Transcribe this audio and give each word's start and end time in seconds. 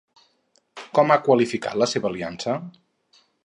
Com 0.99 1.13
ha 1.13 1.19
qualificat 1.27 1.77
la 1.83 1.89
seva 1.93 2.11
aliança? 2.13 2.57